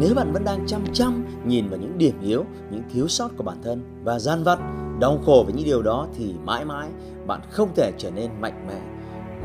Nếu 0.00 0.14
bạn 0.14 0.32
vẫn 0.32 0.44
đang 0.44 0.66
chăm 0.66 0.84
chăm 0.92 1.24
nhìn 1.46 1.68
vào 1.68 1.78
những 1.78 1.98
điểm 1.98 2.14
yếu, 2.22 2.44
những 2.70 2.82
thiếu 2.92 3.08
sót 3.08 3.28
của 3.36 3.44
bản 3.44 3.56
thân 3.62 3.82
và 4.04 4.18
gian 4.18 4.44
vặt, 4.44 4.58
đau 5.00 5.18
khổ 5.26 5.42
với 5.44 5.54
những 5.54 5.64
điều 5.64 5.82
đó 5.82 6.06
thì 6.16 6.34
mãi 6.44 6.64
mãi 6.64 6.88
bạn 7.26 7.40
không 7.50 7.68
thể 7.76 7.92
trở 7.98 8.10
nên 8.10 8.30
mạnh 8.40 8.66
mẽ. 8.68 8.80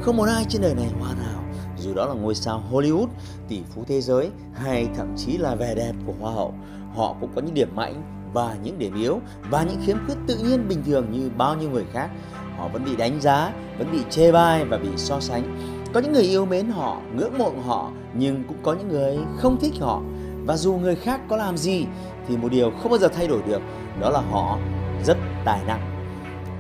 Không 0.02 0.17
một 0.17 0.27
ai 0.27 0.45
trên 0.49 0.62
đời 0.62 0.76
này 0.76 0.89
hoàn 0.99 1.17
hảo, 1.17 1.43
dù 1.77 1.93
đó 1.93 2.05
là 2.05 2.13
ngôi 2.13 2.35
sao 2.35 2.63
Hollywood, 2.71 3.07
tỷ 3.48 3.62
phú 3.76 3.84
thế 3.88 4.02
giới 4.02 4.29
hay 4.53 4.88
thậm 4.95 5.16
chí 5.17 5.38
là 5.38 5.55
vẻ 5.55 5.76
đẹp 5.76 5.93
của 6.05 6.13
Hoa 6.20 6.34
hậu. 6.34 6.54
Họ 6.95 7.15
cũng 7.21 7.29
có 7.35 7.41
những 7.41 7.54
điểm 7.54 7.76
mạnh 7.76 8.04
và 8.34 8.55
những 8.63 8.79
điểm 8.79 8.95
yếu 8.95 9.20
và 9.49 9.63
những 9.63 9.81
khiếm 9.85 9.98
khuyết 10.05 10.15
tự 10.27 10.38
nhiên 10.38 10.67
bình 10.67 10.84
thường 10.85 11.12
như 11.12 11.31
bao 11.38 11.55
nhiêu 11.55 11.70
người 11.70 11.85
khác. 11.93 12.09
Họ 12.57 12.67
vẫn 12.67 12.85
bị 12.85 12.95
đánh 12.95 13.21
giá, 13.21 13.54
vẫn 13.77 13.91
bị 13.91 13.99
chê 14.09 14.31
bai 14.31 14.65
và 14.65 14.77
bị 14.77 14.90
so 14.95 15.20
sánh. 15.20 15.57
Có 15.93 15.99
những 15.99 16.13
người 16.13 16.23
yêu 16.23 16.45
mến 16.45 16.70
họ, 16.70 17.01
ngưỡng 17.15 17.37
mộ 17.37 17.51
họ 17.65 17.91
nhưng 18.13 18.43
cũng 18.48 18.57
có 18.63 18.74
những 18.74 18.87
người 18.87 19.18
không 19.37 19.57
thích 19.59 19.74
họ 19.79 20.01
và 20.46 20.58
dù 20.58 20.74
người 20.74 20.96
khác 20.96 21.22
có 21.30 21.38
làm 21.38 21.58
gì 21.58 21.86
thì 22.27 22.38
một 22.38 22.52
điều 22.52 22.72
không 22.72 22.91
bao 22.91 22.99
giờ 22.99 23.08
thay 23.08 23.27
đổi 23.27 23.41
được 23.48 23.62
đó 23.99 24.10
là 24.10 24.22
họ 24.32 24.58
rất 25.04 25.18
tài 25.46 25.63
năng. 25.68 25.94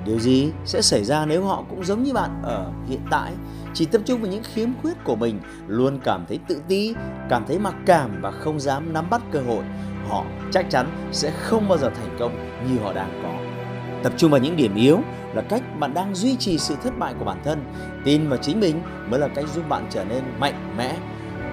Điều 0.05 0.19
gì 0.19 0.51
sẽ 0.65 0.81
xảy 0.81 1.03
ra 1.03 1.25
nếu 1.25 1.43
họ 1.43 1.63
cũng 1.69 1.83
giống 1.83 2.03
như 2.03 2.13
bạn 2.13 2.41
ở 2.43 2.71
hiện 2.87 3.01
tại, 3.11 3.31
chỉ 3.73 3.85
tập 3.85 4.01
trung 4.05 4.21
vào 4.21 4.31
những 4.31 4.43
khiếm 4.53 4.69
khuyết 4.81 5.03
của 5.03 5.15
mình, 5.15 5.39
luôn 5.67 5.99
cảm 6.03 6.25
thấy 6.27 6.39
tự 6.47 6.61
ti, 6.67 6.93
cảm 7.29 7.45
thấy 7.47 7.59
mặc 7.59 7.75
cảm 7.85 8.21
và 8.21 8.31
không 8.31 8.59
dám 8.59 8.93
nắm 8.93 9.09
bắt 9.09 9.21
cơ 9.31 9.39
hội, 9.47 9.63
họ 10.09 10.25
chắc 10.51 10.69
chắn 10.69 11.09
sẽ 11.11 11.31
không 11.31 11.69
bao 11.69 11.77
giờ 11.77 11.89
thành 11.89 12.15
công 12.19 12.35
như 12.67 12.79
họ 12.83 12.93
đang 12.93 13.19
có. 13.23 13.29
Tập 14.03 14.13
trung 14.17 14.31
vào 14.31 14.39
những 14.39 14.55
điểm 14.55 14.75
yếu 14.75 14.99
là 15.33 15.41
cách 15.41 15.79
bạn 15.79 15.93
đang 15.93 16.15
duy 16.15 16.35
trì 16.35 16.57
sự 16.57 16.75
thất 16.83 16.99
bại 16.99 17.13
của 17.19 17.25
bản 17.25 17.41
thân. 17.43 17.63
Tin 18.05 18.29
vào 18.29 18.37
chính 18.37 18.59
mình 18.59 18.81
mới 19.09 19.19
là 19.19 19.27
cách 19.27 19.45
giúp 19.55 19.69
bạn 19.69 19.87
trở 19.89 20.05
nên 20.05 20.23
mạnh 20.39 20.73
mẽ. 20.77 20.97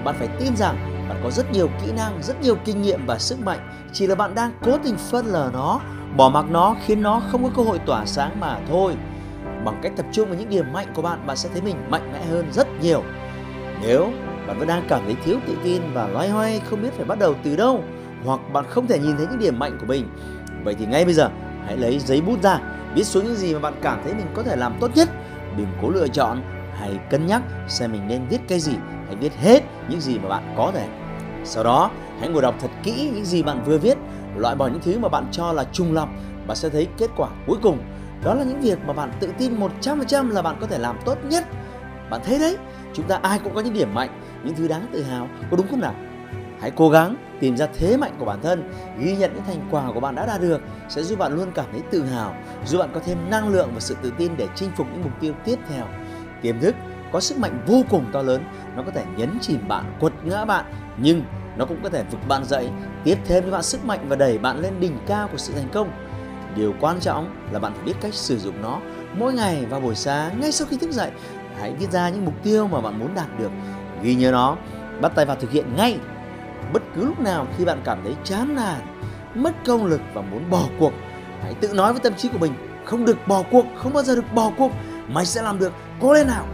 Bạn 0.05 0.15
phải 0.19 0.29
tin 0.29 0.57
rằng 0.57 1.00
bạn 1.11 1.21
có 1.23 1.31
rất 1.31 1.53
nhiều 1.53 1.69
kỹ 1.85 1.93
năng, 1.93 2.23
rất 2.23 2.41
nhiều 2.41 2.57
kinh 2.65 2.83
nghiệm 2.83 3.07
và 3.07 3.19
sức 3.19 3.41
mạnh, 3.41 3.59
chỉ 3.93 4.07
là 4.07 4.15
bạn 4.15 4.35
đang 4.35 4.53
cố 4.63 4.79
tình 4.85 4.97
phớt 4.97 5.25
lờ 5.25 5.51
nó, 5.53 5.81
bỏ 6.17 6.29
mặc 6.29 6.45
nó 6.51 6.77
khiến 6.87 7.03
nó 7.03 7.23
không 7.31 7.45
có 7.45 7.51
cơ 7.57 7.63
hội 7.63 7.79
tỏa 7.79 8.07
sáng 8.07 8.41
mà 8.41 8.59
thôi. 8.69 8.95
Bằng 9.65 9.81
cách 9.83 9.93
tập 9.97 10.07
trung 10.13 10.29
vào 10.29 10.39
những 10.39 10.49
điểm 10.49 10.73
mạnh 10.73 10.87
của 10.95 11.03
bạn, 11.03 11.27
bạn 11.27 11.37
sẽ 11.37 11.49
thấy 11.53 11.63
mình 11.63 11.77
mạnh 11.89 12.13
mẽ 12.13 12.25
hơn 12.31 12.47
rất 12.53 12.69
nhiều. 12.83 13.03
Nếu 13.83 14.11
bạn 14.47 14.59
vẫn 14.59 14.69
đang 14.69 14.87
cảm 14.89 15.01
thấy 15.05 15.17
thiếu 15.25 15.37
tự 15.47 15.57
tin 15.65 15.83
và 15.95 16.09
loay 16.09 16.29
hoay 16.29 16.61
không 16.71 16.83
biết 16.83 16.93
phải 16.97 17.05
bắt 17.05 17.19
đầu 17.19 17.35
từ 17.43 17.57
đâu, 17.57 17.85
hoặc 18.25 18.41
bạn 18.53 18.65
không 18.69 18.87
thể 18.87 18.99
nhìn 18.99 19.17
thấy 19.17 19.27
những 19.31 19.39
điểm 19.39 19.59
mạnh 19.59 19.79
của 19.81 19.87
mình, 19.87 20.09
vậy 20.65 20.75
thì 20.79 20.87
ngay 20.87 21.05
bây 21.05 21.15
giờ 21.15 21.29
hãy 21.67 21.77
lấy 21.77 21.99
giấy 21.99 22.21
bút 22.21 22.43
ra, 22.43 22.59
viết 22.95 23.05
xuống 23.05 23.25
những 23.25 23.37
gì 23.37 23.55
mà 23.55 23.61
bạn 23.61 23.75
cảm 23.83 24.01
thấy 24.05 24.15
mình 24.15 24.27
có 24.35 24.43
thể 24.43 24.57
làm 24.57 24.75
tốt 24.81 24.91
nhất. 24.95 25.09
Đừng 25.57 25.69
cố 25.83 25.91
lựa 25.91 26.09
chọn, 26.09 26.43
hãy 26.79 26.99
cân 27.11 27.27
nhắc 27.27 27.43
xem 27.69 27.93
mình 27.93 28.09
nên 28.09 28.27
viết 28.29 28.41
cái 28.49 28.61
gì, 28.61 28.73
hãy 29.07 29.17
viết 29.17 29.33
hết 29.37 29.61
những 29.89 30.01
gì 30.01 30.19
mà 30.19 30.29
bạn 30.29 30.55
có 30.57 30.71
thể 30.75 30.89
sau 31.45 31.65
đó, 31.65 31.91
hãy 32.21 32.29
ngồi 32.29 32.43
đọc 32.43 32.55
thật 32.61 32.71
kỹ 32.83 33.11
những 33.15 33.25
gì 33.25 33.43
bạn 33.43 33.63
vừa 33.65 33.79
viết, 33.79 33.99
loại 34.37 34.57
bỏ 34.57 34.67
những 34.67 34.81
thứ 34.83 34.99
mà 34.99 35.09
bạn 35.09 35.27
cho 35.33 35.53
là 35.53 35.65
trùng 35.73 35.95
lặp 35.95 36.09
và 36.47 36.55
sẽ 36.55 36.69
thấy 36.69 36.89
kết 36.99 37.11
quả 37.17 37.29
cuối 37.47 37.59
cùng. 37.63 37.79
Đó 38.25 38.35
là 38.35 38.45
những 38.45 38.61
việc 38.61 38.79
mà 38.87 38.93
bạn 38.93 39.13
tự 39.21 39.33
tin 39.39 39.61
100% 39.61 40.31
là 40.31 40.43
bạn 40.43 40.57
có 40.61 40.67
thể 40.67 40.79
làm 40.79 40.99
tốt 41.05 41.19
nhất. 41.25 41.45
Bạn 42.11 42.21
thấy 42.25 42.39
đấy, 42.39 42.57
chúng 42.95 43.07
ta 43.07 43.19
ai 43.23 43.39
cũng 43.39 43.55
có 43.55 43.61
những 43.61 43.75
điểm 43.75 43.95
mạnh, 43.95 44.21
những 44.45 44.55
thứ 44.55 44.69
đáng 44.69 44.87
tự 44.93 45.03
hào, 45.03 45.29
có 45.51 45.57
đúng 45.57 45.67
không 45.71 45.81
nào? 45.81 45.95
Hãy 46.61 46.71
cố 46.71 46.91
gắng 46.91 47.17
tìm 47.41 47.57
ra 47.57 47.67
thế 47.79 47.97
mạnh 47.97 48.13
của 48.19 48.25
bản 48.25 48.43
thân, 48.43 48.73
ghi 48.99 49.17
nhận 49.17 49.35
những 49.35 49.45
thành 49.47 49.69
quả 49.71 49.85
của 49.95 50.01
bạn 50.01 50.15
đã 50.15 50.27
đạt 50.27 50.41
được 50.41 50.61
sẽ 50.89 51.03
giúp 51.03 51.19
bạn 51.19 51.37
luôn 51.37 51.51
cảm 51.55 51.67
thấy 51.73 51.81
tự 51.91 52.05
hào, 52.05 52.35
giúp 52.67 52.79
bạn 52.79 52.91
có 52.95 53.01
thêm 53.07 53.31
năng 53.31 53.49
lượng 53.49 53.71
và 53.75 53.81
sự 53.81 53.97
tự 54.03 54.13
tin 54.19 54.33
để 54.37 54.49
chinh 54.55 54.71
phục 54.77 54.87
những 54.93 55.03
mục 55.03 55.13
tiêu 55.21 55.35
tiếp 55.45 55.59
theo. 55.69 55.87
Tiềm 56.43 56.61
thức 56.61 56.75
có 57.13 57.21
sức 57.21 57.39
mạnh 57.39 57.65
vô 57.67 57.83
cùng 57.91 58.05
to 58.13 58.23
lớn, 58.23 58.43
nó 58.77 58.83
có 58.83 58.91
thể 58.91 59.05
nhấn 59.17 59.39
chìm 59.41 59.69
bạn, 59.69 59.97
quật 60.01 60.13
ngã 60.25 60.45
bạn 60.45 60.65
nhưng 61.03 61.23
nó 61.57 61.65
cũng 61.65 61.83
có 61.83 61.89
thể 61.89 62.05
vực 62.11 62.21
bạn 62.29 62.45
dậy, 62.45 62.69
tiếp 63.05 63.19
thêm 63.25 63.45
cho 63.45 63.51
bạn 63.51 63.63
sức 63.63 63.85
mạnh 63.85 64.07
và 64.09 64.17
đẩy 64.17 64.39
bạn 64.39 64.61
lên 64.61 64.81
đỉnh 64.81 64.99
cao 65.07 65.29
của 65.33 65.39
sự 65.39 65.53
thành 65.53 65.69
công. 65.73 65.91
Điều 66.57 66.75
quan 66.81 67.01
trọng 67.01 67.37
là 67.53 67.59
bạn 67.59 67.73
phải 67.75 67.85
biết 67.85 67.95
cách 68.01 68.15
sử 68.15 68.39
dụng 68.39 68.63
nó 68.63 68.81
mỗi 69.15 69.33
ngày 69.33 69.67
vào 69.71 69.81
buổi 69.81 69.95
sáng 69.95 70.41
ngay 70.41 70.53
sau 70.53 70.67
khi 70.71 70.77
thức 70.77 70.91
dậy. 70.91 71.11
Hãy 71.59 71.73
viết 71.79 71.91
ra 71.91 72.09
những 72.09 72.25
mục 72.25 72.35
tiêu 72.43 72.67
mà 72.67 72.81
bạn 72.81 72.99
muốn 72.99 73.15
đạt 73.15 73.39
được, 73.39 73.51
ghi 74.03 74.15
nhớ 74.15 74.31
nó, 74.31 74.57
bắt 75.01 75.13
tay 75.15 75.27
vào 75.27 75.37
thực 75.37 75.51
hiện 75.51 75.77
ngay. 75.77 75.99
Bất 76.73 76.83
cứ 76.95 77.07
lúc 77.07 77.21
nào 77.21 77.47
khi 77.57 77.65
bạn 77.65 77.81
cảm 77.85 77.99
thấy 78.05 78.15
chán 78.25 78.55
nản, 78.55 78.81
mất 79.35 79.53
công 79.67 79.87
lực 79.87 80.01
và 80.15 80.23
muốn 80.23 80.51
bỏ 80.51 80.63
cuộc, 80.79 80.93
hãy 81.43 81.55
tự 81.55 81.73
nói 81.75 81.93
với 81.93 82.01
tâm 82.01 82.15
trí 82.15 82.29
của 82.29 82.39
mình, 82.39 82.53
không 82.85 83.05
được 83.05 83.19
bỏ 83.27 83.43
cuộc, 83.51 83.67
không 83.77 83.93
bao 83.93 84.03
giờ 84.03 84.15
được 84.15 84.35
bỏ 84.35 84.53
cuộc, 84.59 84.71
mày 85.09 85.27
sẽ 85.27 85.43
làm 85.43 85.59
được, 85.59 85.73
cố 86.01 86.13
lên 86.13 86.27
nào. 86.27 86.47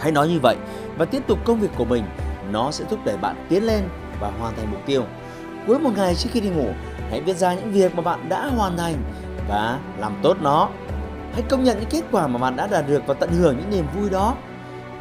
Hãy 0.00 0.12
nói 0.12 0.28
như 0.28 0.38
vậy 0.42 0.56
và 0.98 1.04
tiếp 1.04 1.22
tục 1.26 1.38
công 1.44 1.60
việc 1.60 1.70
của 1.76 1.84
mình 1.84 2.04
nó 2.50 2.70
sẽ 2.70 2.84
thúc 2.90 2.98
đẩy 3.04 3.16
bạn 3.16 3.46
tiến 3.48 3.66
lên 3.66 3.88
và 4.20 4.30
hoàn 4.40 4.56
thành 4.56 4.70
mục 4.70 4.80
tiêu. 4.86 5.04
Cuối 5.66 5.78
một 5.78 5.90
ngày 5.96 6.14
trước 6.14 6.30
khi 6.32 6.40
đi 6.40 6.48
ngủ, 6.48 6.68
hãy 7.10 7.20
viết 7.20 7.36
ra 7.36 7.54
những 7.54 7.72
việc 7.72 7.94
mà 7.94 8.02
bạn 8.02 8.28
đã 8.28 8.46
hoàn 8.46 8.76
thành 8.76 8.94
và 9.48 9.78
làm 9.98 10.12
tốt 10.22 10.36
nó. 10.40 10.68
Hãy 11.32 11.42
công 11.48 11.64
nhận 11.64 11.76
những 11.80 11.88
kết 11.90 12.02
quả 12.12 12.26
mà 12.26 12.38
bạn 12.38 12.56
đã 12.56 12.66
đạt 12.66 12.88
được 12.88 13.02
và 13.06 13.14
tận 13.14 13.30
hưởng 13.32 13.56
những 13.58 13.70
niềm 13.70 13.86
vui 13.96 14.10
đó. 14.10 14.34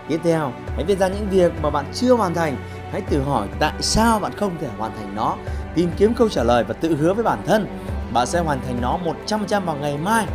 Tiếp 0.08 0.20
theo, 0.24 0.52
hãy 0.76 0.84
viết 0.84 1.00
ra 1.00 1.08
những 1.08 1.30
việc 1.30 1.52
mà 1.62 1.70
bạn 1.70 1.86
chưa 1.94 2.14
hoàn 2.14 2.34
thành. 2.34 2.56
Hãy 2.92 3.02
tự 3.02 3.22
hỏi 3.22 3.48
tại 3.60 3.74
sao 3.80 4.20
bạn 4.20 4.32
không 4.38 4.58
thể 4.62 4.68
hoàn 4.78 4.92
thành 4.98 5.16
nó. 5.16 5.36
Tìm 5.76 5.92
kiếm 5.98 6.14
câu 6.14 6.30
trả 6.30 6.44
lời 6.44 6.64
và 6.64 6.74
tự 6.74 6.96
hứa 6.96 7.14
với 7.14 7.24
bản 7.24 7.40
thân. 7.46 7.68
Bạn 8.14 8.28
sẽ 8.28 8.40
hoàn 8.40 8.60
thành 8.66 8.82
nó 8.82 9.00
100% 9.28 9.66
vào 9.66 9.76
ngày 9.76 9.98
mai. 9.98 10.26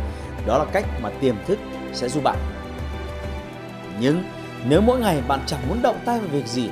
Đó 0.45 0.57
là 0.57 0.65
cách 0.65 0.85
mà 1.01 1.09
tiềm 1.21 1.35
thức 1.47 1.59
sẽ 1.93 2.09
giúp 2.09 2.23
bạn. 2.23 2.37
Nhưng 3.99 4.23
nếu 4.69 4.81
mỗi 4.81 4.99
ngày 4.99 5.21
bạn 5.27 5.39
chẳng 5.45 5.59
muốn 5.69 5.81
động 5.81 5.99
tay 6.05 6.19
vào 6.19 6.27
việc 6.31 6.47
gì 6.47 6.69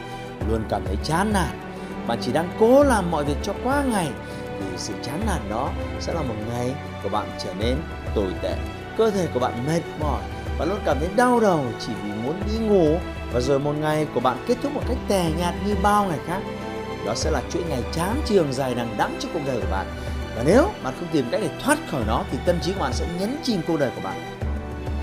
luôn 0.48 0.64
cảm 0.70 0.82
thấy 0.86 0.98
chán 1.04 1.34
nản. 1.34 1.60
Bạn 2.08 2.18
chỉ 2.22 2.32
đang 2.32 2.50
cố 2.60 2.84
làm 2.84 3.12
mọi 3.12 3.26
việc 3.26 3.38
cho 3.44 3.54
qua 3.64 3.84
ngày 3.84 4.10
thì 4.60 4.66
sự 4.78 4.94
chán 5.04 5.22
nản 5.26 5.50
đó 5.50 5.72
sẽ 6.00 6.14
là 6.14 6.22
một 6.22 6.36
ngày 6.54 6.74
của 7.04 7.10
bạn 7.10 7.30
trở 7.44 7.54
nên 7.60 7.78
tồi 8.16 8.34
tệ, 8.42 8.56
cơ 8.98 9.12
thể 9.12 9.28
của 9.34 9.40
bạn 9.40 9.68
mệt 9.68 9.82
mỏi 10.00 10.22
bạn 10.60 10.70
luôn 10.70 10.80
cảm 10.86 11.00
thấy 11.00 11.10
đau 11.16 11.40
đầu 11.40 11.66
chỉ 11.80 11.94
vì 12.04 12.12
muốn 12.12 12.42
đi 12.48 12.58
ngủ. 12.58 12.98
Và 13.34 13.40
rồi 13.40 13.60
một 13.60 13.74
ngày 13.80 14.08
của 14.14 14.20
bạn 14.20 14.38
kết 14.48 14.58
thúc 14.64 14.74
một 14.74 14.82
cách 14.88 14.98
tè 15.08 15.32
nhạt 15.38 15.54
như 15.66 15.76
bao 15.84 16.06
ngày 16.06 16.20
khác, 16.28 16.40
đó 17.06 17.14
sẽ 17.16 17.32
là 17.32 17.42
chuỗi 17.50 17.64
ngày 17.70 17.84
chán 17.94 18.22
trường 18.26 18.54
dài 18.54 18.76
đằng 18.76 18.96
đẵng 18.98 19.18
cho 19.20 19.30
cuộc 19.34 19.40
đời 19.48 19.60
của 19.62 19.72
bạn. 19.72 19.88
Và 20.36 20.44
nếu 20.46 20.70
bạn 20.84 20.94
không 21.00 21.08
tìm 21.12 21.26
cách 21.32 21.42
để 21.44 21.50
thoát 21.64 21.78
khỏi 21.92 22.02
nó 22.08 22.24
thì 22.32 22.38
tâm 22.46 22.56
trí 22.62 22.74
của 22.74 22.80
bạn 22.80 22.94
sẽ 22.94 23.06
nhấn 23.20 23.38
chìm 23.44 23.62
cuộc 23.68 23.80
đời 23.80 23.92
của 23.96 24.02
bạn. 24.04 24.38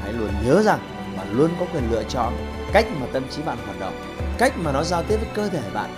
Hãy 0.03 0.13
luôn 0.13 0.31
nhớ 0.45 0.63
rằng 0.63 0.79
bạn 1.17 1.27
luôn 1.33 1.51
có 1.61 1.67
quyền 1.73 1.91
lựa 1.91 2.03
chọn 2.09 2.33
cách 2.72 2.87
mà 3.00 3.06
tâm 3.12 3.22
trí 3.31 3.43
bạn 3.43 3.59
hoạt 3.66 3.81
động, 3.81 3.94
cách 4.38 4.53
mà 4.59 4.72
nó 4.72 4.84
giao 4.84 5.03
tiếp 5.03 5.16
với 5.16 5.28
cơ 5.34 5.49
thể 5.49 5.62
bạn. 5.75 5.91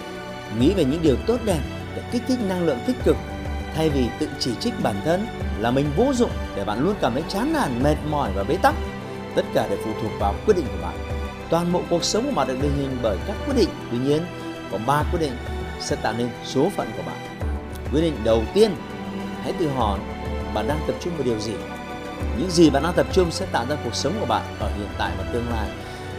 Nghĩ 0.58 0.74
về 0.74 0.84
những 0.84 1.02
điều 1.02 1.16
tốt 1.26 1.38
đẹp 1.44 1.60
để 1.96 2.02
kích 2.12 2.22
thích 2.28 2.38
năng 2.48 2.66
lượng 2.66 2.78
tích 2.86 2.96
cực, 3.04 3.16
thay 3.74 3.90
vì 3.90 4.06
tự 4.18 4.28
chỉ 4.38 4.50
trích 4.60 4.74
bản 4.82 4.96
thân 5.04 5.26
là 5.58 5.70
mình 5.70 5.90
vô 5.96 6.12
dụng 6.14 6.30
để 6.56 6.64
bạn 6.64 6.84
luôn 6.84 6.94
cảm 7.00 7.12
thấy 7.12 7.22
chán 7.28 7.52
nản, 7.52 7.82
mệt 7.82 7.96
mỏi 8.10 8.30
và 8.34 8.44
bế 8.44 8.56
tắc. 8.62 8.74
Tất 9.36 9.42
cả 9.54 9.68
đều 9.68 9.78
phụ 9.84 9.90
thuộc 10.02 10.12
vào 10.20 10.34
quyết 10.46 10.54
định 10.56 10.66
của 10.66 10.82
bạn. 10.82 10.96
Toàn 11.50 11.72
bộ 11.72 11.82
cuộc 11.90 12.04
sống 12.04 12.24
của 12.24 12.34
bạn 12.34 12.48
được 12.48 12.56
định 12.62 12.76
hình 12.76 12.98
bởi 13.02 13.16
các 13.26 13.36
quyết 13.46 13.54
định. 13.56 13.68
Tuy 13.90 13.98
nhiên, 13.98 14.22
có 14.72 14.78
ba 14.86 15.02
quyết 15.12 15.20
định 15.20 15.36
sẽ 15.80 15.96
tạo 15.96 16.14
nên 16.18 16.28
số 16.44 16.70
phận 16.76 16.90
của 16.96 17.02
bạn. 17.06 17.16
Quyết 17.92 18.00
định 18.00 18.16
đầu 18.24 18.42
tiên, 18.54 18.74
hãy 19.42 19.52
tự 19.52 19.68
hỏi 19.68 19.98
bạn 20.54 20.68
đang 20.68 20.80
tập 20.86 20.96
trung 21.00 21.12
vào 21.16 21.24
điều 21.24 21.38
gì. 21.38 21.52
Những 22.38 22.50
gì 22.50 22.70
bạn 22.70 22.82
đang 22.82 22.92
tập 22.92 23.06
trung 23.12 23.30
sẽ 23.30 23.46
tạo 23.52 23.66
ra 23.68 23.76
cuộc 23.84 23.94
sống 23.94 24.12
của 24.20 24.26
bạn 24.26 24.42
ở 24.60 24.70
hiện 24.76 24.88
tại 24.98 25.12
và 25.18 25.24
tương 25.32 25.50
lai 25.50 25.68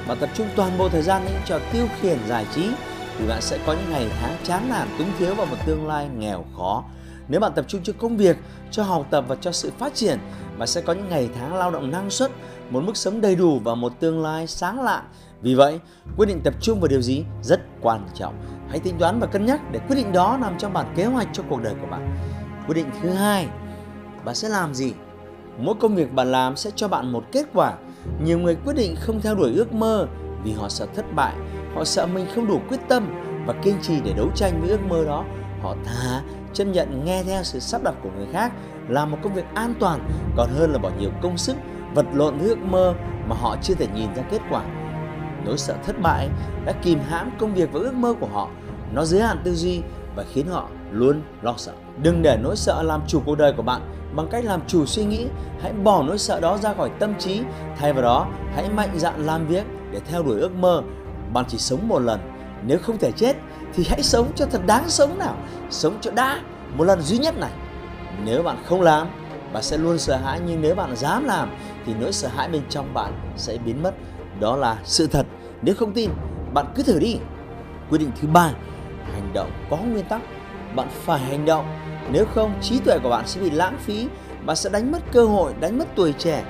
và 0.10 0.16
tập 0.16 0.30
trung 0.34 0.48
toàn 0.56 0.78
bộ 0.78 0.90
thời 0.90 1.02
gian 1.02 1.26
những 1.26 1.42
trò 1.46 1.60
tiêu 1.74 1.88
khiển 2.02 2.18
giải 2.28 2.46
trí 2.56 2.70
thì 3.18 3.28
bạn 3.28 3.42
sẽ 3.42 3.60
có 3.66 3.74
những 3.74 3.92
ngày 3.92 4.10
tháng 4.22 4.38
chán 4.44 4.70
nản, 4.70 4.88
túng 4.98 5.12
thiếu 5.20 5.36
vào 5.36 5.46
một 5.46 5.56
tương 5.66 5.88
lai 5.88 6.10
nghèo 6.18 6.46
khó. 6.58 6.84
Nếu 7.28 7.40
bạn 7.40 7.52
tập 7.56 7.66
trung 7.68 7.82
cho 7.84 7.94
công 8.00 8.18
việc, 8.18 8.38
cho 8.72 8.84
học 8.84 9.08
tập 9.10 9.26
và 9.28 9.36
cho 9.42 9.52
sự 9.52 9.72
phát 9.78 9.96
triển, 9.96 10.20
bạn 10.58 10.68
sẽ 10.68 10.82
có 10.82 10.94
những 10.94 11.10
ngày 11.10 11.30
tháng 11.40 11.56
lao 11.56 11.72
động 11.72 11.92
năng 11.92 12.10
suất, 12.10 12.32
một 12.70 12.84
mức 12.84 12.98
sống 12.98 13.22
đầy 13.22 13.36
đủ 13.36 13.60
và 13.64 13.76
một 13.76 14.00
tương 14.00 14.22
lai 14.22 14.48
sáng 14.48 14.82
lạng 14.82 15.04
vì 15.42 15.56
vậy, 15.56 15.80
quyết 16.18 16.26
định 16.26 16.42
tập 16.44 16.54
trung 16.62 16.80
vào 16.80 16.88
điều 16.88 17.02
gì 17.02 17.24
rất 17.44 17.62
quan 17.82 18.08
trọng. 18.14 18.34
Hãy 18.70 18.80
tính 18.80 18.98
toán 19.00 19.20
và 19.20 19.28
cân 19.28 19.46
nhắc 19.46 19.62
để 19.72 19.80
quyết 19.88 19.96
định 19.96 20.12
đó 20.12 20.38
nằm 20.42 20.58
trong 20.58 20.74
bản 20.74 20.94
kế 20.96 21.06
hoạch 21.06 21.28
cho 21.34 21.44
cuộc 21.50 21.62
đời 21.62 21.74
của 21.82 21.88
bạn. 21.88 22.18
Quyết 22.68 22.76
định 22.76 22.90
thứ 23.02 23.10
hai, 23.10 23.48
bạn 24.26 24.36
sẽ 24.36 24.50
làm 24.50 24.74
gì? 24.74 24.94
Mỗi 25.58 25.76
công 25.80 25.96
việc 25.96 26.14
bạn 26.14 26.32
làm 26.32 26.56
sẽ 26.56 26.72
cho 26.76 26.88
bạn 26.88 27.12
một 27.12 27.24
kết 27.32 27.46
quả. 27.54 27.74
Nhiều 28.24 28.40
người 28.40 28.56
quyết 28.56 28.74
định 28.74 28.96
không 29.00 29.22
theo 29.22 29.36
đuổi 29.36 29.54
ước 29.56 29.74
mơ 29.74 30.08
vì 30.44 30.52
họ 30.52 30.70
sợ 30.70 30.86
thất 30.96 31.06
bại, 31.16 31.34
họ 31.76 31.84
sợ 31.84 32.06
mình 32.06 32.26
không 32.36 32.48
đủ 32.48 32.60
quyết 32.70 32.80
tâm 32.88 33.24
và 33.46 33.54
kiên 33.54 33.76
trì 33.82 34.02
để 34.02 34.14
đấu 34.14 34.28
tranh 34.36 34.62
với 34.62 34.70
ước 34.70 34.82
mơ 34.90 35.06
đó. 35.06 35.26
Họ 35.62 35.76
thà 35.86 36.22
chấp 36.54 36.66
nhận 36.66 37.06
nghe 37.06 37.24
theo 37.24 37.44
sự 37.44 37.60
sắp 37.60 37.84
đặt 37.84 37.94
của 38.04 38.10
người 38.18 38.28
khác, 38.34 38.54
làm 38.88 39.12
một 39.12 39.18
công 39.22 39.34
việc 39.34 39.46
an 39.54 39.74
toàn. 39.80 40.10
Còn 40.38 40.50
hơn 40.58 40.72
là 40.72 40.78
bỏ 40.78 40.92
nhiều 41.00 41.12
công 41.22 41.38
sức, 41.38 41.56
vật 41.94 42.06
lộn 42.14 42.38
với 42.38 42.50
ước 42.50 42.60
mơ 42.60 42.94
mà 43.28 43.36
họ 43.36 43.56
chưa 43.62 43.74
thể 43.74 43.88
nhìn 43.96 44.16
ra 44.16 44.24
kết 44.32 44.42
quả. 44.50 44.64
Nỗi 45.46 45.58
sợ 45.58 45.76
thất 45.86 46.02
bại 46.02 46.30
đã 46.66 46.72
kìm 46.72 47.00
hãm 47.10 47.32
công 47.40 47.54
việc 47.54 47.70
và 47.74 47.80
ước 47.80 47.94
mơ 47.94 48.14
của 48.20 48.28
họ. 48.28 48.50
Nó 48.94 49.06
giới 49.06 49.22
hạn 49.22 49.42
tư 49.44 49.56
duy 49.56 49.82
và 50.20 50.26
khiến 50.34 50.48
họ 50.48 50.68
luôn 50.92 51.22
lo 51.42 51.54
sợ. 51.58 51.72
Đừng 52.02 52.22
để 52.22 52.38
nỗi 52.42 52.56
sợ 52.56 52.84
làm 52.84 53.02
chủ 53.08 53.22
cuộc 53.26 53.38
đời 53.38 53.54
của 53.54 53.64
bạn 53.64 53.82
bằng 54.16 54.28
cách 54.32 54.46
làm 54.46 54.62
chủ 54.68 54.86
suy 54.86 55.06
nghĩ. 55.06 55.28
Hãy 55.62 55.74
bỏ 55.74 56.04
nỗi 56.04 56.18
sợ 56.18 56.40
đó 56.40 56.58
ra 56.58 56.74
khỏi 56.74 56.92
tâm 57.00 57.14
trí. 57.20 57.42
Thay 57.78 57.94
vào 57.94 58.02
đó, 58.02 58.28
hãy 58.56 58.70
mạnh 58.70 58.90
dạn 58.96 59.26
làm 59.26 59.48
việc 59.48 59.64
để 59.92 60.00
theo 60.10 60.24
đuổi 60.24 60.40
ước 60.40 60.56
mơ. 60.56 60.82
Bạn 61.34 61.46
chỉ 61.48 61.58
sống 61.58 61.88
một 61.88 62.00
lần. 62.00 62.20
Nếu 62.66 62.78
không 62.80 62.98
thể 62.98 63.12
chết, 63.12 63.34
thì 63.74 63.86
hãy 63.90 64.04
sống 64.04 64.32
cho 64.36 64.46
thật 64.46 64.62
đáng 64.66 64.90
sống 64.90 65.18
nào. 65.18 65.36
Sống 65.70 65.98
cho 66.02 66.12
đã. 66.12 66.40
Một 66.76 66.84
lần 66.84 67.02
duy 67.02 67.18
nhất 67.18 67.38
này. 67.38 67.52
Nếu 68.24 68.44
bạn 68.44 68.58
không 68.66 68.82
làm, 68.82 69.08
bạn 69.54 69.64
sẽ 69.64 69.78
luôn 69.78 69.98
sợ 69.98 70.18
hãi. 70.18 70.40
Nhưng 70.48 70.62
nếu 70.62 70.76
bạn 70.76 70.96
dám 70.96 71.26
làm, 71.26 71.50
thì 71.86 71.94
nỗi 72.00 72.14
sợ 72.14 72.28
hãi 72.28 72.50
bên 72.50 72.62
trong 72.70 72.94
bạn 72.94 73.14
sẽ 73.38 73.58
biến 73.66 73.84
mất. 73.84 73.94
Đó 74.40 74.56
là 74.56 74.78
sự 74.84 75.08
thật. 75.08 75.26
Nếu 75.62 75.76
không 75.76 75.94
tin, 75.94 76.10
bạn 76.54 76.66
cứ 76.76 76.84
thử 76.84 77.00
đi. 77.00 77.18
Quyết 77.90 77.98
định 77.98 78.12
thứ 78.22 78.28
ba 78.28 78.52
hành 79.30 79.34
động 79.34 79.52
có 79.70 79.78
nguyên 79.78 80.06
tắc. 80.06 80.22
Bạn 80.76 80.88
phải 80.92 81.20
hành 81.20 81.46
động. 81.46 81.66
Nếu 82.12 82.26
không, 82.26 82.54
trí 82.62 82.80
tuệ 82.80 83.00
của 83.04 83.10
bạn 83.10 83.28
sẽ 83.28 83.42
bị 83.42 83.50
lãng 83.50 83.78
phí. 83.80 84.08
Bạn 84.46 84.56
sẽ 84.56 84.70
đánh 84.70 84.92
mất 84.92 85.00
cơ 85.12 85.26
hội, 85.26 85.54
đánh 85.60 85.78
mất 85.78 85.86
tuổi 85.96 86.14
trẻ. 86.14 86.44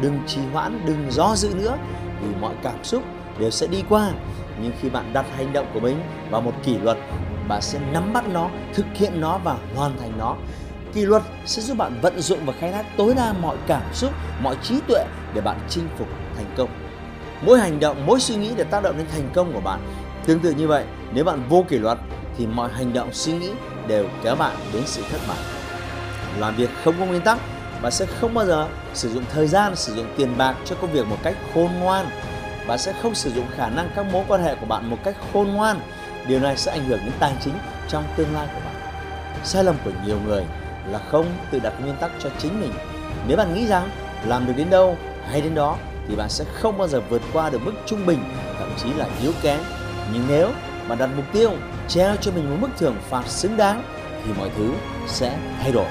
Đừng 0.00 0.18
trì 0.26 0.40
hoãn, 0.52 0.80
đừng 0.86 1.06
do 1.10 1.36
dự 1.36 1.54
nữa, 1.54 1.76
vì 2.22 2.34
mọi 2.40 2.54
cảm 2.62 2.84
xúc 2.84 3.02
đều 3.38 3.50
sẽ 3.50 3.66
đi 3.66 3.82
qua. 3.88 4.10
Nhưng 4.62 4.72
khi 4.80 4.90
bạn 4.90 5.12
đặt 5.12 5.26
hành 5.36 5.52
động 5.52 5.66
của 5.74 5.80
mình 5.80 6.00
vào 6.30 6.40
một 6.40 6.52
kỷ 6.62 6.78
luật, 6.78 6.96
bạn 7.48 7.62
sẽ 7.62 7.78
nắm 7.92 8.12
bắt 8.12 8.24
nó, 8.28 8.48
thực 8.74 8.86
hiện 8.94 9.20
nó 9.20 9.38
và 9.44 9.56
hoàn 9.76 9.98
thành 9.98 10.12
nó. 10.18 10.36
Kỷ 10.92 11.04
luật 11.04 11.22
sẽ 11.46 11.62
giúp 11.62 11.76
bạn 11.76 11.98
vận 12.02 12.20
dụng 12.20 12.38
và 12.46 12.52
khai 12.58 12.72
thác 12.72 12.86
tối 12.96 13.14
đa 13.16 13.32
mọi 13.42 13.56
cảm 13.66 13.82
xúc, 13.92 14.10
mọi 14.42 14.56
trí 14.62 14.74
tuệ 14.88 15.04
để 15.34 15.40
bạn 15.40 15.58
chinh 15.68 15.88
phục 15.98 16.08
thành 16.36 16.54
công. 16.56 16.68
Mỗi 17.46 17.60
hành 17.60 17.80
động, 17.80 18.06
mỗi 18.06 18.20
suy 18.20 18.36
nghĩ 18.36 18.50
để 18.56 18.64
tác 18.64 18.82
động 18.82 18.96
đến 18.98 19.06
thành 19.12 19.30
công 19.34 19.52
của 19.52 19.60
bạn. 19.60 19.80
Tương 20.26 20.40
tự 20.40 20.50
như 20.50 20.68
vậy, 20.68 20.84
nếu 21.12 21.24
bạn 21.24 21.42
vô 21.48 21.64
kỷ 21.68 21.78
luật 21.78 21.98
thì 22.38 22.46
mọi 22.46 22.72
hành 22.72 22.92
động, 22.92 23.12
suy 23.12 23.32
nghĩ 23.32 23.50
đều 23.86 24.08
kéo 24.22 24.36
bạn 24.36 24.56
đến 24.72 24.82
sự 24.86 25.02
thất 25.10 25.20
bại. 25.28 25.38
Làm 26.38 26.56
việc 26.56 26.70
không 26.84 26.94
có 26.98 27.06
nguyên 27.06 27.20
tắc, 27.20 27.38
bạn 27.82 27.92
sẽ 27.92 28.06
không 28.06 28.34
bao 28.34 28.46
giờ 28.46 28.68
sử 28.94 29.10
dụng 29.14 29.24
thời 29.32 29.46
gian, 29.46 29.76
sử 29.76 29.94
dụng 29.94 30.06
tiền 30.16 30.38
bạc 30.38 30.54
cho 30.64 30.76
công 30.80 30.92
việc 30.92 31.06
một 31.06 31.16
cách 31.22 31.36
khôn 31.54 31.70
ngoan. 31.80 32.06
Bạn 32.66 32.78
sẽ 32.78 32.94
không 33.02 33.14
sử 33.14 33.30
dụng 33.30 33.46
khả 33.56 33.68
năng 33.68 33.90
các 33.96 34.06
mối 34.12 34.24
quan 34.28 34.42
hệ 34.42 34.54
của 34.54 34.66
bạn 34.66 34.90
một 34.90 34.98
cách 35.04 35.16
khôn 35.32 35.48
ngoan. 35.48 35.80
Điều 36.26 36.40
này 36.40 36.56
sẽ 36.56 36.72
ảnh 36.72 36.84
hưởng 36.84 37.00
đến 37.04 37.12
tài 37.20 37.32
chính 37.44 37.54
trong 37.88 38.04
tương 38.16 38.34
lai 38.34 38.48
của 38.54 38.60
bạn. 38.64 38.74
Sai 39.44 39.64
lầm 39.64 39.76
của 39.84 39.90
nhiều 40.06 40.18
người 40.26 40.44
là 40.86 40.98
không 41.10 41.26
tự 41.50 41.58
đặt 41.58 41.72
nguyên 41.80 41.96
tắc 41.96 42.10
cho 42.22 42.30
chính 42.38 42.60
mình. 42.60 42.72
Nếu 43.28 43.36
bạn 43.36 43.54
nghĩ 43.54 43.66
rằng 43.66 43.90
làm 44.26 44.46
được 44.46 44.52
đến 44.56 44.70
đâu 44.70 44.96
hay 45.30 45.40
đến 45.40 45.54
đó 45.54 45.76
thì 46.08 46.16
bạn 46.16 46.28
sẽ 46.28 46.44
không 46.54 46.78
bao 46.78 46.88
giờ 46.88 47.00
vượt 47.08 47.22
qua 47.32 47.50
được 47.50 47.58
mức 47.64 47.72
trung 47.86 48.06
bình, 48.06 48.18
thậm 48.58 48.68
chí 48.82 48.92
là 48.92 49.06
yếu 49.22 49.32
kém. 49.42 49.60
Nhưng 50.12 50.24
nếu 50.28 50.50
bạn 50.88 50.98
đặt 50.98 51.08
mục 51.16 51.24
tiêu, 51.32 51.50
treo 51.88 52.16
cho 52.16 52.32
mình 52.32 52.50
một 52.50 52.56
mức 52.60 52.68
thưởng 52.78 52.96
phạt 53.10 53.26
xứng 53.26 53.56
đáng 53.56 53.82
thì 54.24 54.32
mọi 54.38 54.50
thứ 54.56 54.70
sẽ 55.06 55.38
thay 55.62 55.72
đổi. 55.72 55.86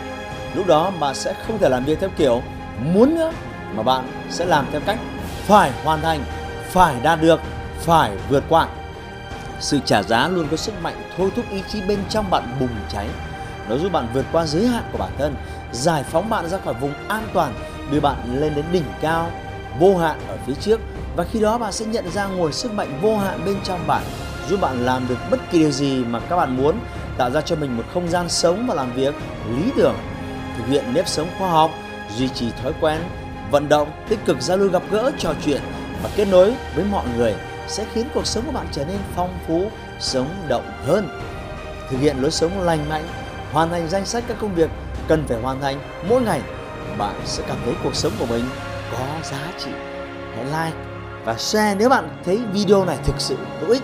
Lúc 0.56 0.68
đó 0.68 0.92
bạn 1.00 1.16
sẽ 1.16 1.36
không 1.48 1.60
thể 1.60 1.70
làm 1.70 1.86
việc 1.86 2.00
theo 2.00 2.10
kiểu 2.18 2.42
muốn 2.80 3.16
nữa, 3.16 3.32
mà 3.76 3.84
bạn 3.84 4.08
sẽ 4.30 4.46
làm 4.46 4.66
theo 4.72 4.82
cách 4.86 5.00
phải 5.48 5.72
hoàn 5.84 6.02
thành, 6.02 6.24
phải 6.70 6.96
đạt 7.04 7.22
được, 7.22 7.40
phải 7.80 8.12
vượt 8.30 8.44
qua. 8.50 8.68
Sự 9.60 9.80
trả 9.86 10.04
giá 10.04 10.28
luôn 10.28 10.48
có 10.52 10.58
sức 10.58 10.74
mạnh 10.82 10.96
thôi 11.18 11.32
thúc 11.36 11.46
ý 11.52 11.62
chí 11.72 11.82
bên 11.82 12.00
trong 12.10 12.30
bạn 12.30 12.44
bùng 12.60 12.76
cháy. 12.90 13.08
Nó 13.70 13.78
giúp 13.78 13.92
bạn 13.92 14.08
vượt 14.14 14.26
qua 14.32 14.46
giới 14.46 14.68
hạn 14.68 14.84
của 14.92 14.98
bản 14.98 15.12
thân, 15.18 15.36
giải 15.72 16.04
phóng 16.04 16.30
bạn 16.30 16.50
ra 16.50 16.58
khỏi 16.66 16.74
vùng 16.74 16.94
an 17.08 17.28
toàn, 17.34 17.54
đưa 17.92 18.00
bạn 18.00 18.42
lên 18.42 18.56
đến 18.56 18.66
đỉnh 18.72 18.86
cao, 19.02 19.32
vô 19.80 19.98
hạn 19.98 20.20
ở 20.28 20.38
phía 20.46 20.54
trước. 20.62 20.80
Và 21.16 21.24
khi 21.32 21.40
đó 21.40 21.58
bạn 21.58 21.72
sẽ 21.72 21.86
nhận 21.86 22.12
ra 22.12 22.26
nguồn 22.26 22.54
sức 22.54 22.74
mạnh 22.74 23.00
vô 23.02 23.18
hạn 23.18 23.46
bên 23.46 23.58
trong 23.64 23.88
bạn 23.88 24.04
giúp 24.50 24.62
bạn 24.62 24.86
làm 24.86 25.08
được 25.10 25.18
bất 25.32 25.40
kỳ 25.52 25.60
điều 25.60 25.72
gì 25.72 26.04
mà 26.04 26.20
các 26.20 26.36
bạn 26.36 26.58
muốn, 26.58 26.80
tạo 27.18 27.32
ra 27.32 27.42
cho 27.42 27.56
mình 27.56 27.78
một 27.78 27.84
không 27.94 28.10
gian 28.10 28.30
sống 28.30 28.68
và 28.68 28.76
làm 28.76 28.94
việc 28.94 29.16
lý 29.56 29.72
tưởng, 29.78 29.96
thực 30.58 30.68
hiện 30.68 30.94
nếp 30.94 31.08
sống 31.08 31.28
khoa 31.38 31.50
học, 31.50 31.72
duy 32.18 32.28
trì 32.28 32.52
thói 32.64 32.74
quen, 32.82 33.02
vận 33.52 33.70
động, 33.70 33.92
tích 34.10 34.20
cực 34.26 34.42
giao 34.42 34.58
lưu 34.58 34.70
gặp 34.70 34.84
gỡ, 34.92 35.12
trò 35.18 35.34
chuyện 35.46 35.62
và 36.04 36.10
kết 36.16 36.26
nối 36.26 36.54
với 36.76 36.86
mọi 36.92 37.06
người 37.18 37.36
sẽ 37.68 37.86
khiến 37.94 38.06
cuộc 38.14 38.28
sống 38.28 38.46
của 38.46 38.52
bạn 38.52 38.68
trở 38.72 38.86
nên 38.86 38.98
phong 39.16 39.38
phú, 39.48 39.72
sống 40.00 40.28
động 40.48 40.72
hơn. 40.86 41.08
Thực 41.90 41.98
hiện 41.98 42.18
lối 42.22 42.32
sống 42.32 42.62
lành 42.62 42.90
mạnh, 42.90 43.08
hoàn 43.52 43.70
thành 43.70 43.90
danh 43.90 44.06
sách 44.06 44.24
các 44.28 44.38
công 44.42 44.56
việc 44.56 44.70
cần 45.08 45.24
phải 45.28 45.42
hoàn 45.42 45.62
thành 45.62 45.80
mỗi 46.10 46.22
ngày, 46.22 46.42
bạn 46.98 47.16
sẽ 47.26 47.44
cảm 47.48 47.58
thấy 47.66 47.74
cuộc 47.84 47.96
sống 47.96 48.12
của 48.20 48.26
mình 48.26 48.46
có 48.92 49.06
giá 49.24 49.52
trị. 49.60 49.72
Hãy 50.36 50.46
like 50.46 50.78
và 51.26 51.36
share 51.38 51.76
nếu 51.76 51.90
bạn 51.90 52.10
thấy 52.26 52.40
video 52.54 52.86
này 52.86 52.98
thực 53.06 53.16
sự 53.18 53.38
hữu 53.60 53.70
ích 53.70 53.84